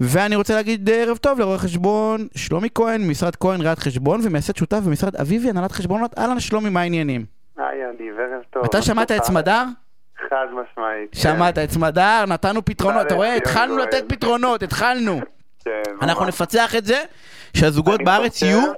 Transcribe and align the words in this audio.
ואני 0.00 0.36
רוצה 0.36 0.54
להגיד 0.54 0.88
אה, 0.88 1.02
ערב 1.02 1.16
טוב 1.16 1.40
לרואה 1.40 1.58
חשבון 1.58 2.20
שלומי 2.36 2.68
כהן, 2.74 3.00
משרד 3.10 3.36
כהן 3.36 3.60
ראיית 3.62 3.78
חשבון, 3.78 4.20
ומייסד 4.24 4.56
שותף 4.56 4.80
במשרד 4.86 5.16
אביבי 5.16 5.50
הנהלת 5.50 5.72
חשבונות. 5.72 6.18
אהלן 6.18 6.40
שלומי, 6.40 6.70
מה 6.70 6.80
העניינים? 6.80 7.24
היי 7.56 7.78
יניב, 7.78 8.18
ערב 8.18 8.42
טוב. 8.50 8.64
אתה 8.64 8.82
שמעת 8.82 9.12
את 9.12 9.24
סמדר? 9.24 9.62
חד 10.28 10.46
משמעית. 10.52 11.10
כן. 11.12 11.18
שמעת 11.18 11.58
את 11.58 11.70
סמדר, 11.70 12.24
נתנו 12.28 12.64
פתרונות, 12.64 13.06
אתה 13.06 13.14
רואה? 13.14 13.34
התחלנו. 13.34 13.76
לתת 13.76 14.04
פתרונות, 14.08 14.62
התחלנו. 14.62 15.20
כן, 15.64 15.82
אנחנו. 16.02 16.26
נפצח 16.26 16.74
את 16.74 16.84
זה, 16.84 17.02
שהזוגות 17.56 17.94
אני 17.94 18.04
בארץ 18.04 18.42
יהיו 18.42 18.72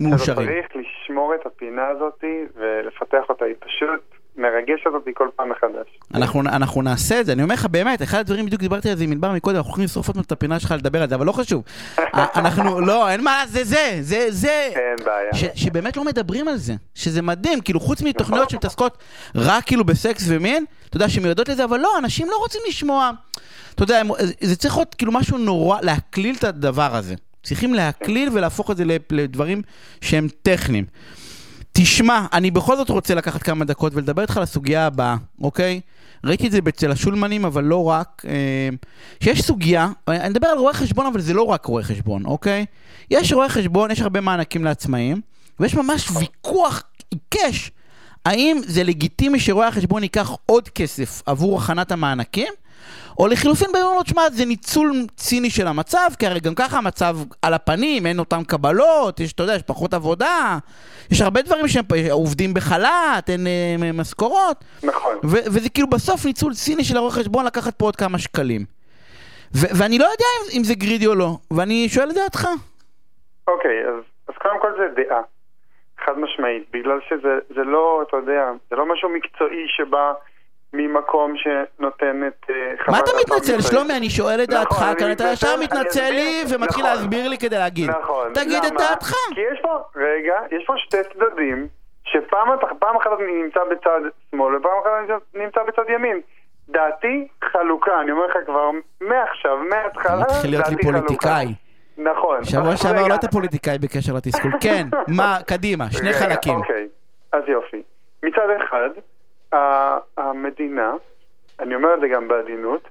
מאושרים. 0.00 0.48
צריך 0.48 0.84
לשמור 0.86 1.34
את 1.34 1.46
הפינה 1.46 1.88
הזאת 1.88 2.24
ולפתח 2.56 3.28
אותה, 3.28 3.44
היא 3.44 3.54
פשוט 3.60 4.15
מרגשת 4.38 4.86
אותי 4.94 5.10
כל 5.14 5.28
פעם 5.36 5.50
מחדש. 5.50 5.86
אנחנו, 6.14 6.40
אנחנו 6.40 6.82
נעשה 6.82 7.20
את 7.20 7.26
זה, 7.26 7.32
אני 7.32 7.42
אומר 7.42 7.54
לך 7.54 7.66
באמת, 7.66 8.02
אחד 8.02 8.18
הדברים, 8.18 8.46
בדיוק 8.46 8.60
דיברתי 8.60 8.90
על 8.90 8.96
זה 8.96 9.04
עם 9.04 9.12
ענבר 9.12 9.32
מקודם, 9.32 9.56
אנחנו 9.56 9.70
יכולים 9.70 9.84
לשרוף 9.84 10.08
עוד 10.08 10.16
את 10.26 10.32
הפינה 10.32 10.60
שלך 10.60 10.74
לדבר 10.78 11.02
על 11.02 11.08
זה, 11.08 11.14
אבל 11.14 11.26
לא 11.26 11.32
חשוב. 11.32 11.62
א- 11.98 12.24
אנחנו, 12.34 12.80
לא, 12.80 13.08
אין 13.10 13.24
מה, 13.24 13.42
זה 13.48 13.64
זה, 13.64 13.98
זה 14.00 14.26
זה. 14.30 14.68
אין 14.74 15.06
בעיה. 15.06 15.34
ש, 15.34 15.44
שבאמת 15.64 15.96
לא 15.96 16.04
מדברים 16.04 16.48
על 16.48 16.56
זה, 16.56 16.74
שזה 16.94 17.22
מדהים, 17.22 17.60
כאילו 17.60 17.80
חוץ 17.80 18.02
מתוכניות 18.02 18.50
שמתעסקות 18.50 18.98
רק 19.34 19.64
כאילו 19.64 19.84
בסקס 19.84 20.24
ומין, 20.28 20.64
אתה 20.88 20.96
יודע, 20.96 21.08
שמיועדות 21.08 21.48
לזה, 21.48 21.64
אבל 21.64 21.80
לא, 21.80 21.90
אנשים 21.98 22.26
לא 22.30 22.36
רוצים 22.36 22.60
לשמוע. 22.68 23.10
אתה 23.74 23.82
יודע, 23.82 24.02
זה 24.40 24.56
צריך 24.56 24.76
להיות 24.76 24.94
כאילו 24.94 25.12
משהו 25.12 25.38
נורא, 25.38 25.78
להקליל 25.82 26.34
את 26.38 26.44
הדבר 26.44 26.96
הזה. 26.96 27.14
צריכים 27.42 27.74
להקליל 27.74 28.28
ולהפוך 28.32 28.70
את 28.70 28.76
זה 28.76 28.84
לדברים 29.10 29.62
שהם 30.00 30.26
טכניים. 30.42 30.84
תשמע, 31.78 32.26
אני 32.32 32.50
בכל 32.50 32.76
זאת 32.76 32.90
רוצה 32.90 33.14
לקחת 33.14 33.42
כמה 33.42 33.64
דקות 33.64 33.94
ולדבר 33.94 34.22
איתך 34.22 34.36
על 34.36 34.42
הסוגיה 34.42 34.86
הבאה, 34.86 35.16
אוקיי? 35.40 35.80
ראיתי 36.24 36.46
את 36.46 36.52
זה 36.52 36.58
אצל 36.68 36.90
השולמנים, 36.90 37.44
אבל 37.44 37.64
לא 37.64 37.84
רק. 37.84 38.22
אה, 38.28 38.68
שיש 39.20 39.42
סוגיה, 39.42 39.88
אני 40.08 40.28
מדבר 40.28 40.46
על 40.46 40.58
רואי 40.58 40.74
חשבון, 40.74 41.06
אבל 41.06 41.20
זה 41.20 41.34
לא 41.34 41.42
רק 41.42 41.66
רואי 41.66 41.84
חשבון, 41.84 42.24
אוקיי? 42.24 42.66
יש 43.10 43.32
רואי 43.32 43.48
חשבון, 43.48 43.90
יש 43.90 44.00
הרבה 44.00 44.20
מענקים 44.20 44.64
לעצמאים, 44.64 45.20
ויש 45.60 45.74
ממש 45.74 46.08
ויכוח 46.10 46.82
עיקש 47.10 47.70
האם 48.24 48.60
זה 48.66 48.84
לגיטימי 48.84 49.40
שרואי 49.40 49.66
החשבון 49.66 50.02
ייקח 50.02 50.30
עוד 50.46 50.68
כסף 50.68 51.22
עבור 51.26 51.58
הכנת 51.58 51.92
המענקים, 51.92 52.52
או 53.18 53.26
לחילופין 53.26 53.72
באים 53.72 53.84
ואומרים 53.84 53.98
לו, 53.98 54.02
תשמע, 54.02 54.22
זה 54.30 54.44
ניצול 54.44 54.92
ציני 55.16 55.50
של 55.50 55.66
המצב, 55.66 56.08
כי 56.18 56.26
הרי 56.26 56.40
גם 56.40 56.54
ככה 56.54 56.78
המצב 56.78 57.16
על 57.42 57.54
הפנים, 57.54 58.06
אין 58.06 58.18
אותן 58.18 58.44
קבלות, 58.44 59.20
יש, 59.20 59.32
אתה 59.32 59.42
יודע, 59.42 59.54
יש 59.54 59.62
פחות 59.62 59.94
עבודה, 59.94 60.58
יש 61.10 61.20
הרבה 61.20 61.42
דברים 61.42 61.68
שהם 61.68 61.84
עובדים 62.10 62.54
בחל"ת, 62.54 63.30
אין 63.30 63.46
אה, 63.46 63.92
משכורות, 63.94 64.64
נכון. 64.82 65.16
ו- 65.16 65.46
וזה 65.46 65.68
כאילו 65.68 65.88
בסוף 65.88 66.24
ניצול 66.24 66.54
ציני 66.54 66.84
של 66.84 66.96
הרואה 66.96 67.12
חשבון 67.12 67.44
לקחת 67.44 67.74
פה 67.74 67.84
עוד 67.84 67.96
כמה 67.96 68.18
שקלים. 68.18 68.64
ו- 69.54 69.78
ואני 69.78 69.98
לא 69.98 70.04
יודע 70.04 70.24
אם, 70.36 70.58
אם 70.58 70.64
זה 70.64 70.74
גרידי 70.74 71.06
או 71.06 71.14
לא, 71.14 71.30
ואני 71.50 71.88
שואל 71.88 72.10
את 72.10 72.14
דעתך. 72.14 72.48
אוקיי, 73.48 73.88
אז, 73.88 74.02
אז 74.28 74.34
קודם 74.42 74.60
כל 74.60 74.72
זה 74.78 75.02
דעה. 75.02 75.20
חד 76.04 76.18
משמעית. 76.18 76.70
בגלל 76.72 76.98
שזה 77.08 77.38
זה 77.54 77.64
לא, 77.64 78.04
אתה 78.08 78.16
יודע, 78.16 78.50
זה 78.70 78.76
לא 78.76 78.86
משהו 78.92 79.08
מקצועי 79.08 79.64
שבא 79.68 80.12
ממקום 80.72 81.34
שנותן 81.36 82.22
את... 82.28 82.46
אה, 82.50 82.54
מה 82.78 82.84
חוות 82.84 82.98
אתה 83.04 83.12
דעתו 83.12 83.34
מתנצל. 83.34 83.60
שלומי? 83.60 83.96
אני 83.96 84.10
שואל 84.10 84.40
את 84.44 84.48
נכון, 84.50 84.58
דעתך, 84.86 84.98
כאן 85.00 85.12
אתה 85.12 85.24
ישר 85.32 85.56
מתנצל 85.62 86.10
לי. 86.10 86.42
ומתחיל 86.54 86.84
נכון. 86.84 86.96
להסביר 86.96 87.28
לי 87.28 87.38
כדי 87.38 87.58
להגיד. 87.58 87.90
נכון. 87.90 88.32
תגיד 88.34 88.64
את? 88.66 88.72
דעתך. 88.78 89.12
כי 89.34 89.40
יש 89.52 89.58
פה, 89.62 89.78
רגע, 89.96 90.34
יש 90.56 90.64
פה 90.66 90.74
שתי 90.76 90.96
צדדים, 91.14 91.66
שפעם 92.04 92.52
אתה- 92.58 92.66
פעם 92.78 92.96
אחת 92.96 93.10
אני 93.20 93.42
נמצא 93.42 93.60
בצד 93.70 94.00
שמאל 94.30 94.56
ופעם 94.56 94.72
אחת 94.82 94.90
אני 95.34 95.44
נמצא 95.44 95.60
בצד 95.68 95.82
ימין. 95.94 96.20
דעתי 96.68 97.28
חלוקה, 97.52 98.00
אני 98.00 98.10
אומר 98.10 98.26
לך 98.26 98.36
כבר 98.46 98.70
מעכשיו, 99.00 99.56
מההתחלה, 99.70 100.20
מתחיל 100.20 100.50
להיות 100.50 100.68
לי 100.68 100.74
דעתי 100.74 100.84
חלוקה. 100.86 100.98
פוליטיקאי. 101.06 101.46
נכון. 101.98 102.44
שבוע 102.44 102.76
שעבר 102.76 103.02
לא 103.08 103.12
היית 103.12 103.24
פוליטיקאי 103.32 103.78
בקשר 103.78 104.12
לתסכול. 104.14 104.50
כן, 104.60 104.86
מה, 105.18 105.36
קדימה, 105.46 105.84
שני 105.90 106.12
חלקים. 106.12 106.56
אוקיי, 106.58 106.88
אז 107.32 107.42
יופי. 107.48 107.82
מצד 108.22 108.48
אחד, 108.64 108.88
המדינה, 110.16 110.94
אני 111.60 111.74
אומר 111.74 111.94
את 111.94 112.00
זה 112.00 112.08
גם 112.08 112.28
בעדינות, 112.28 112.88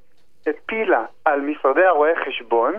הפילה 0.48 1.06
על 1.26 1.42
משרדי 1.42 1.86
הרואי 1.86 2.16
חשבון 2.26 2.74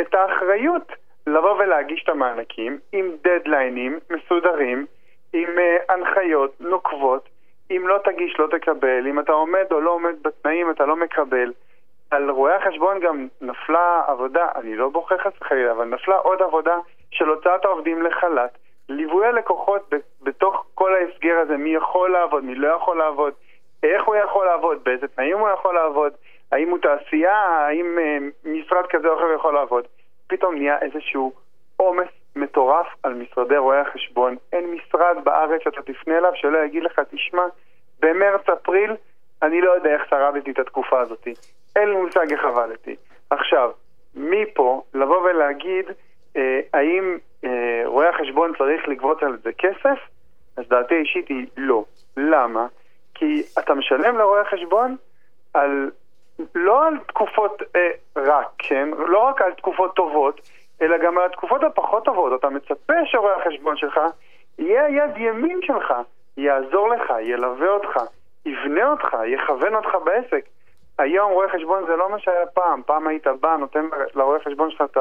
את 0.00 0.14
האחריות 0.14 0.92
לבוא 1.26 1.52
ולהגיש 1.52 2.02
את 2.04 2.08
המענקים 2.08 2.78
עם 2.92 3.10
דדליינים 3.24 3.98
מסודרים, 4.10 4.86
עם 5.32 5.48
uh, 5.48 5.92
הנחיות 5.92 6.60
נוקבות, 6.60 7.28
אם 7.70 7.88
לא 7.88 7.98
תגיש 8.04 8.38
לא 8.38 8.46
תקבל, 8.46 9.06
אם 9.06 9.20
אתה 9.20 9.32
עומד 9.32 9.64
או 9.70 9.80
לא 9.80 9.90
עומד 9.90 10.22
בתנאים 10.22 10.70
אתה 10.70 10.86
לא 10.86 10.96
מקבל. 10.96 11.52
על 12.10 12.30
רואי 12.30 12.52
החשבון 12.52 13.00
גם 13.00 13.28
נפלה 13.40 14.02
עבודה, 14.06 14.48
אני 14.56 14.76
לא 14.76 14.88
בוחר 14.88 15.18
חס 15.18 15.32
וחלילה, 15.40 15.72
אבל 15.72 15.84
נפלה 15.84 16.16
עוד 16.16 16.42
עבודה 16.42 16.78
של 17.10 17.28
הוצאת 17.28 17.64
העובדים 17.64 18.02
לחל"ת, 18.02 18.58
ליווי 18.88 19.26
הלקוחות 19.26 19.90
בתוך 20.22 20.64
כל 20.74 20.94
ההסגר 20.94 21.38
הזה, 21.38 21.56
מי 21.56 21.74
יכול 21.74 22.12
לעבוד, 22.12 22.44
מי 22.44 22.54
לא 22.54 22.68
יכול 22.68 22.98
לעבוד, 22.98 23.32
איך 23.82 24.04
הוא 24.04 24.16
יכול 24.16 24.46
לעבוד, 24.46 24.84
באיזה 24.84 25.08
תנאים 25.08 25.38
הוא 25.38 25.48
יכול 25.48 25.74
לעבוד, 25.74 26.12
האם 26.52 26.70
הוא 26.70 26.78
תעשייה, 26.78 27.36
האם 27.36 27.98
אה, 27.98 28.18
משרד 28.44 28.86
כזה 28.90 29.08
או 29.08 29.14
אחר 29.14 29.32
יכול 29.34 29.54
לעבוד. 29.54 29.84
פתאום 30.26 30.54
נהיה 30.54 30.78
איזשהו 30.82 31.32
עומס 31.76 32.08
מטורף 32.36 32.86
על 33.02 33.14
משרדי 33.14 33.56
רואי 33.56 33.78
החשבון. 33.78 34.36
אין 34.52 34.70
משרד 34.70 35.16
בארץ 35.24 35.60
שאתה 35.64 35.82
תפנה 35.82 36.18
אליו 36.18 36.32
שלא 36.34 36.58
יגיד 36.58 36.82
לך, 36.82 37.00
תשמע, 37.10 37.42
במרץ-אפריל 38.00 38.96
אני 39.42 39.60
לא 39.60 39.70
יודע 39.70 39.90
איך 39.90 40.02
שרדתי 40.10 40.50
את 40.50 40.58
התקופה 40.58 41.00
הזאת. 41.00 41.28
אין 41.76 41.88
לי 41.88 41.96
מושג 41.96 42.32
איך 42.32 42.44
עבדתי. 42.44 42.96
עכשיו, 43.30 43.70
מפה 44.14 44.82
לבוא 44.94 45.18
ולהגיד 45.18 45.86
אה, 46.36 46.60
האם 46.74 47.18
רואה 47.84 48.08
החשבון 48.08 48.52
צריך 48.58 48.88
לגבות 48.88 49.22
על 49.22 49.38
זה 49.42 49.50
כסף, 49.58 49.98
אז 50.56 50.64
דעתי 50.68 50.94
האישית 50.94 51.28
היא 51.28 51.46
לא. 51.56 51.84
למה? 52.16 52.66
כי 53.14 53.42
אתה 53.58 53.74
משלם 53.74 54.18
לרואה 54.18 54.40
החשבון 54.40 54.96
על, 55.54 55.90
לא 56.54 56.86
על 56.86 56.98
תקופות 57.08 57.62
אה, 57.76 57.90
רק, 58.16 58.46
כן? 58.58 58.88
לא 59.06 59.18
רק 59.18 59.42
על 59.42 59.52
תקופות 59.52 59.94
טובות, 59.94 60.40
אלא 60.82 60.98
גם 60.98 61.18
על 61.18 61.24
התקופות 61.26 61.62
הפחות 61.62 62.04
טובות. 62.04 62.40
אתה 62.40 62.48
מצפה 62.48 62.94
שרואה 63.04 63.36
החשבון 63.36 63.76
שלך 63.76 64.00
יהיה 64.58 64.84
היד 64.84 65.16
ימין 65.16 65.60
שלך, 65.62 65.94
יעזור 66.36 66.88
לך, 66.88 67.12
ילווה 67.20 67.68
אותך, 67.68 68.00
יבנה 68.46 68.90
אותך, 68.90 69.16
יכוון 69.26 69.74
אותך 69.74 69.96
בעסק. 70.04 70.44
היום 70.98 71.32
רואה 71.32 71.48
חשבון 71.48 71.86
זה 71.86 71.96
לא 71.96 72.10
מה 72.10 72.18
שהיה 72.18 72.46
פעם. 72.46 72.82
פעם 72.86 73.06
היית 73.06 73.26
בא, 73.40 73.56
נותן 73.56 73.88
לרואה 74.14 74.38
חשבון 74.40 74.70
שלך 74.70 74.82
את 74.82 74.96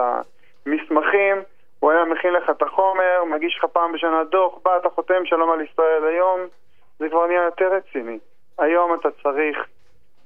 המסמכים, 0.66 1.38
הוא 1.82 1.92
היה 1.92 2.06
מכין 2.06 2.34
לך 2.34 2.50
את 2.50 2.62
החומר, 2.62 3.24
מגיש 3.36 3.58
לך 3.58 3.66
פעם 3.66 3.92
בשנה 3.92 4.24
דוח, 4.24 4.54
בא, 4.66 4.78
אתה 4.78 4.90
חותם 4.90 5.26
שלום 5.26 5.52
על 5.52 5.62
ישראל 5.62 6.04
היום, 6.06 6.40
זה 7.00 7.10
כבר 7.10 7.28
נהיה 7.28 7.44
יותר 7.44 7.70
רציני. 7.74 8.20
היום 8.60 8.94
אתה 8.94 9.10
צריך 9.24 9.58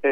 אה, 0.06 0.10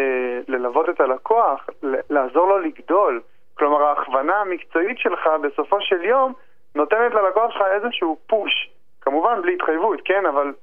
ללוות 0.47 0.89
את 0.89 0.99
הלקוח, 1.01 1.67
לעזור 2.09 2.47
לו 2.47 2.59
לגדול. 2.59 3.21
כלומר, 3.53 3.83
ההכוונה 3.83 4.33
המקצועית 4.41 4.97
שלך 4.99 5.19
בסופו 5.43 5.77
של 5.81 6.03
יום 6.03 6.33
נותנת 6.75 7.13
ללקוח 7.13 7.51
שלך 7.53 7.61
איזשהו 7.75 8.17
פוש. 8.27 8.69
כמובן 9.01 9.41
בלי 9.41 9.53
התחייבות, 9.53 9.99
כן, 10.05 10.25
אבל 10.25 10.53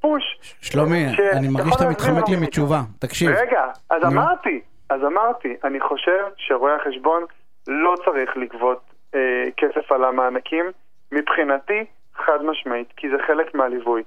פוש. 0.00 0.22
שלומי, 0.62 1.06
ש- 1.16 1.20
אני 1.20 1.48
מרגיש 1.48 1.72
שאתה 1.74 1.88
מתחמק 1.90 2.28
לי. 2.28 2.36
מתשובה. 2.46 2.78
תקשיב. 3.00 3.30
רגע, 3.30 3.64
אז 3.90 4.02
נו. 4.02 4.08
אמרתי, 4.08 4.60
אז 4.90 5.04
אמרתי, 5.04 5.56
אני 5.64 5.80
חושב 5.80 6.24
שרואי 6.36 6.72
החשבון 6.72 7.24
לא 7.68 7.94
צריך 8.04 8.36
לגבות 8.36 8.80
אה, 9.14 9.20
כסף 9.56 9.92
על 9.92 10.04
המענקים, 10.04 10.64
מבחינתי, 11.12 11.84
חד 12.16 12.38
משמעית, 12.44 12.88
כי 12.96 13.08
זה 13.10 13.16
חלק 13.26 13.54
מהליווי. 13.54 14.02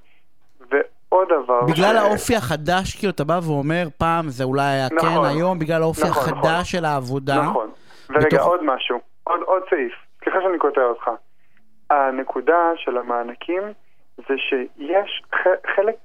ועוד 0.70 1.28
דבר... 1.28 1.62
בגלל 1.62 1.96
ש- 1.96 2.02
האופי 2.02 2.36
החדש, 2.36 2.96
כאילו 3.00 3.12
אתה 3.14 3.24
בא 3.24 3.40
ואומר, 3.48 3.84
פעם 3.98 4.30
זה 4.30 4.44
אולי 4.44 4.64
היה 4.64 4.90
כן, 4.90 4.96
נכון. 4.96 5.26
היום 5.26 5.60
בגלל 5.60 5.82
האופי 5.82 6.02
נכון, 6.10 6.24
נכון. 6.34 6.38
החדש 6.38 6.72
של 6.72 6.86
העבודה. 6.86 7.42
נכון. 7.42 7.72
ורגע, 8.10 8.26
בתוך- 8.28 8.48
עוד 8.48 8.64
משהו, 8.64 9.00
עוד, 9.24 9.40
עוד 9.42 9.64
סעיף, 9.70 9.94
סליחה 10.24 10.40
שאני 10.42 10.58
קוטע 10.60 10.82
אותך. 10.82 11.10
הנקודה 11.90 12.72
של 12.76 12.98
המענקים 12.98 13.62
זה 14.18 14.34
שיש 14.38 15.22
ח- 15.36 15.76
חלק 15.76 15.96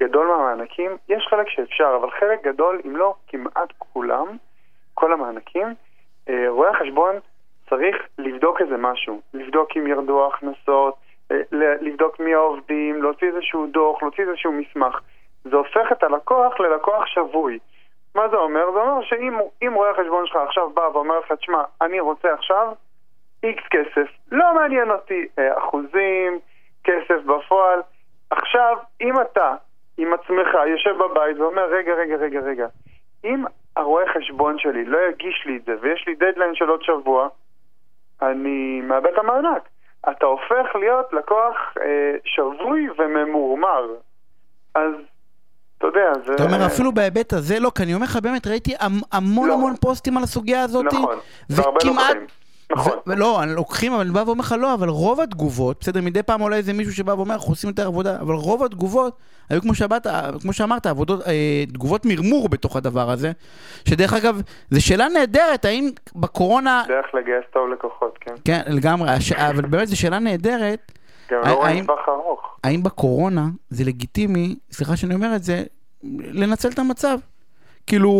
גדול 0.00 0.26
מהמענקים, 0.26 0.90
יש 1.08 1.26
חלק 1.30 1.48
שאפשר, 1.48 1.98
אבל 2.00 2.10
חלק 2.20 2.44
גדול, 2.46 2.80
אם 2.86 2.96
לא 2.96 3.14
כמעט 3.28 3.72
כולם, 3.78 4.26
כל 4.94 5.12
המענקים, 5.12 5.74
אה, 6.28 6.44
רואה 6.48 6.70
החשבון 6.70 7.14
צריך 7.72 7.96
לבדוק 8.18 8.60
איזה 8.60 8.76
משהו, 8.76 9.20
לבדוק 9.34 9.76
אם 9.76 9.86
ירדו 9.86 10.24
ההכנסות, 10.24 10.94
אה, 11.32 11.36
לבדוק 11.80 12.20
מי 12.20 12.34
העובדים, 12.34 13.02
להוציא 13.02 13.28
איזשהו 13.28 13.66
דוח, 13.66 14.02
להוציא 14.02 14.24
איזשהו 14.24 14.52
מסמך. 14.52 15.00
זה 15.44 15.56
הופך 15.56 15.92
את 15.92 16.02
הלקוח 16.02 16.60
ללקוח 16.60 17.06
שבוי. 17.06 17.58
מה 18.14 18.28
זה 18.28 18.36
אומר? 18.36 18.72
זה 18.72 18.78
אומר 18.78 19.02
שאם 19.02 19.38
אם 19.62 19.74
רואה 19.74 19.90
החשבון 19.90 20.26
שלך 20.26 20.36
עכשיו 20.36 20.70
בא 20.70 20.88
ואומר 20.92 21.18
לך, 21.18 21.32
תשמע, 21.32 21.62
אני 21.80 22.00
רוצה 22.00 22.34
עכשיו 22.34 22.72
איקס 23.42 23.62
כסף, 23.70 24.08
לא 24.32 24.54
מעניין 24.54 24.90
אותי 24.90 25.26
אה, 25.38 25.58
אחוזים, 25.58 26.38
כסף 26.84 27.22
בפועל. 27.26 27.80
עכשיו, 28.30 28.76
אם 29.00 29.20
אתה 29.20 29.54
עם 29.98 30.14
עצמך 30.14 30.48
יושב 30.66 30.96
בבית 30.98 31.38
ואומר, 31.38 31.64
רגע, 31.64 31.94
רגע, 31.94 32.16
רגע, 32.16 32.40
רגע, 32.40 32.66
אם 33.24 33.44
הרואה 33.76 34.04
חשבון 34.12 34.58
שלי 34.58 34.84
לא 34.84 34.98
יגיש 35.10 35.42
לי 35.46 35.56
את 35.56 35.64
זה, 35.64 35.74
ויש 35.80 36.04
לי 36.06 36.14
דדליין 36.14 36.54
של 36.54 36.68
עוד 36.68 36.82
שבוע, 36.82 37.28
אני 38.30 38.80
מאבד 38.80 39.06
את 39.14 39.18
המענק. 39.18 39.62
אתה 40.10 40.26
הופך 40.26 40.76
להיות 40.80 41.12
לקוח 41.12 41.56
אה, 41.80 41.86
שבוי 42.24 42.88
וממורמר. 42.98 43.86
אז, 44.74 44.92
אתה 45.78 45.86
יודע, 45.86 46.12
זה... 46.26 46.34
אתה 46.34 46.42
אומר, 46.42 46.66
אפילו 46.66 46.92
בהיבט 46.92 47.32
הזה 47.32 47.60
לא, 47.60 47.70
כי 47.76 47.82
אני 47.82 47.94
אומר 47.94 48.04
לך, 48.04 48.16
באמת, 48.22 48.46
ראיתי 48.46 48.74
המ- 48.80 49.00
המון 49.12 49.48
לא. 49.48 49.54
המון 49.54 49.74
פוסטים 49.76 50.16
על 50.16 50.22
הסוגיה 50.22 50.62
הזאת. 50.62 50.84
נכון, 50.84 51.16
וכמעט... 51.50 52.16
נכון. 52.70 52.92
ו- 52.92 53.10
ולא, 53.10 53.42
אני 53.42 53.54
לוקחים, 53.54 53.92
אבל 53.92 54.00
אני 54.00 54.10
בא 54.10 54.22
ואומר 54.26 54.40
לך 54.40 54.54
לא, 54.58 54.74
אבל 54.74 54.88
רוב 54.88 55.20
התגובות, 55.20 55.76
בסדר, 55.80 56.00
מדי 56.00 56.22
פעם 56.22 56.40
עולה 56.40 56.56
איזה 56.56 56.72
מישהו 56.72 56.92
שבא 56.92 57.12
ואומר, 57.12 57.34
אנחנו 57.34 57.52
עושים 57.52 57.70
יותר 57.70 57.86
עבודה, 57.86 58.16
אבל 58.20 58.34
רוב 58.34 58.64
התגובות 58.64 59.16
היו 59.50 59.60
כמו 59.60 59.74
שאמרת, 59.74 60.06
כמו 60.42 60.52
שאמרת, 60.52 60.86
עבודות, 60.86 61.20
אה, 61.26 61.64
תגובות 61.72 62.06
מרמור 62.06 62.48
בתוך 62.48 62.76
הדבר 62.76 63.10
הזה, 63.10 63.32
שדרך 63.88 64.12
אגב, 64.12 64.42
זו 64.70 64.86
שאלה 64.86 65.08
נהדרת, 65.08 65.64
האם 65.64 65.90
בקורונה, 66.14 66.82
דרך 66.88 67.14
לגייס 67.14 67.44
טוב 67.52 67.68
לקוחות, 67.68 68.18
כן. 68.20 68.34
כן, 68.44 68.60
לגמרי, 68.66 69.10
הש... 69.10 69.32
אבל 69.32 69.66
באמת 69.66 69.88
זו 69.88 69.96
שאלה 70.00 70.18
נהדרת, 70.18 70.92
גם 71.30 71.40
לא 71.46 71.52
רואים 71.52 71.86
טווח 71.86 72.08
ארוך. 72.08 72.58
האם 72.64 72.82
בקורונה 72.82 73.44
זה 73.70 73.84
לגיטימי, 73.84 74.56
סליחה 74.70 74.96
שאני 74.96 75.14
אומר 75.14 75.36
את 75.36 75.42
זה, 75.42 75.62
לנצל 76.32 76.68
את 76.68 76.78
המצב. 76.78 77.18
כאילו, 77.86 78.10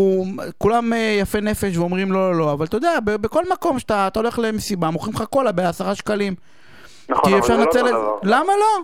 כולם 0.58 0.92
אה, 0.92 1.16
יפי 1.20 1.40
נפש 1.40 1.78
ואומרים 1.78 2.12
לא, 2.12 2.32
לא, 2.32 2.38
לא, 2.38 2.52
אבל 2.52 2.64
אתה 2.66 2.76
יודע, 2.76 2.98
בכל 3.04 3.42
מקום 3.52 3.78
שאתה 3.78 4.06
אתה 4.06 4.20
הולך 4.20 4.38
למסיבה, 4.38 4.90
מוכרים 4.90 5.14
לך 5.14 5.22
קולה 5.22 5.52
בעשרה 5.52 5.94
שקלים. 5.94 6.34
נכון, 7.08 7.32
אבל 7.32 7.42
זה 7.42 7.54
לא 7.54 7.60
אותו. 7.60 7.78
דבר. 7.78 8.18
למה 8.22 8.52
לא? 8.60 8.82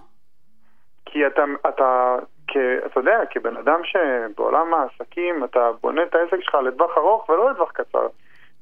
כי 1.05 1.27
אתה, 1.27 1.43
אתה, 1.69 2.17
כ, 2.49 2.57
אתה 2.87 3.01
יודע, 3.01 3.19
כבן 3.31 3.57
אדם 3.57 3.81
שבעולם 3.85 4.75
העסקים, 4.75 5.45
אתה 5.45 5.71
בונה 5.83 6.03
את 6.03 6.15
העסק 6.15 6.43
שלך 6.43 6.55
לטווח 6.55 6.91
ארוך 6.99 7.29
ולא 7.29 7.51
לטווח 7.51 7.71
קצר. 7.73 8.07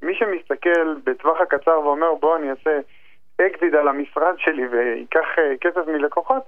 מי 0.03 0.15
שמסתכל 0.15 0.95
בטווח 1.05 1.41
הקצר 1.41 1.81
ואומר, 1.81 2.15
בוא 2.21 2.37
אני 2.37 2.51
אעשה 2.51 2.79
אקזיט 3.41 3.75
על 3.75 3.89
המשרד 3.89 4.35
שלי 4.39 4.67
וייקח 4.67 5.27
אה, 5.39 5.57
כסף 5.61 5.87
מלקוחות, 5.87 6.43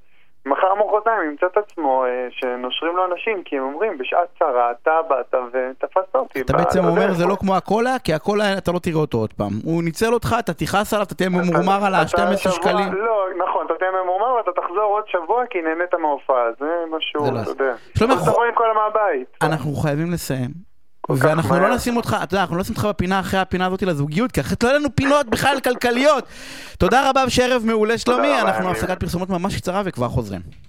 מחר 0.48 0.74
מחרתיים 0.74 1.30
ימצא 1.30 1.46
את 1.46 1.56
עצמו 1.56 2.04
אה, 2.04 2.10
שנושרים 2.30 2.96
לו 2.96 3.02
אנשים, 3.12 3.42
כי 3.44 3.58
הם 3.58 3.64
אומרים, 3.64 3.98
בשעת 3.98 4.28
צרה 4.38 4.70
אתה 4.70 4.90
באת 5.08 5.34
ותפסת 5.52 6.14
אותי. 6.14 6.40
אתה 6.40 6.52
בעצם 6.52 6.84
אומר 6.84 6.92
בדרך." 7.02 7.12
זה 7.16 7.26
לא 7.26 7.36
כמו 7.40 7.56
הקולה, 7.56 7.96
כי 8.04 8.14
הקולה 8.14 8.58
אתה 8.58 8.72
לא 8.72 8.78
תראה 8.78 8.96
אותו 9.00 9.18
עוד 9.18 9.32
פעם. 9.32 9.52
הוא 9.64 9.82
ניצל 9.82 10.14
אותך, 10.14 10.36
אתה 10.38 10.54
תכעס 10.54 10.92
עליו, 10.94 11.06
אתה 11.06 11.14
תהיה 11.14 11.28
ממורמר 11.30 11.84
על 11.86 11.94
אתה 11.94 12.00
ה-12 12.22 12.36
שבוע- 12.36 12.52
שקלים. 12.52 12.92
לא, 12.92 13.16
נכון, 13.48 13.66
אתה 13.66 13.74
תהיה 13.78 13.90
ממורמר 14.02 14.34
ואתה 14.34 14.50
תחזור 14.60 14.82
עוד 14.96 15.04
שבוע 15.06 15.42
כי 15.50 15.58
נהנית 15.62 15.94
מההופעה, 15.94 16.44
זה 16.60 16.66
משהו, 16.96 17.20
לא- 17.34 17.40
אתה 17.42 17.50
יודע. 17.50 17.74
שלומי. 17.98 18.14
אנחנו 19.42 19.74
חייבים 19.74 20.10
לסיים. 20.12 20.50
ואנחנו 21.16 21.60
לא. 21.60 21.74
נשים 21.74 21.96
אותך, 21.96 22.16
אתה 22.22 22.34
יודע, 22.34 22.42
אנחנו 22.42 22.56
לא 22.56 22.60
נשים 22.62 22.74
אותך 22.74 22.84
בפינה 22.84 23.20
אחרי 23.20 23.40
הפינה 23.40 23.66
הזאת 23.66 23.82
לזוגיות, 23.82 24.32
כי 24.32 24.40
אחרת 24.40 24.62
לא 24.62 24.68
יהיו 24.68 24.78
לנו 24.78 24.88
פינות 24.94 25.26
בכלל 25.30 25.60
כלכליות. 25.64 26.24
תודה 26.78 27.10
רבה 27.10 27.24
ושערב 27.26 27.62
מעולה 27.64 27.98
שלומי, 27.98 28.40
אנחנו. 28.40 28.70
הפסקת 28.70 29.00
פרסומות 29.00 29.30
ממש 29.30 29.56
קצרה 29.56 29.82
וכבר 29.84 30.08
חוזרים. 30.08 30.40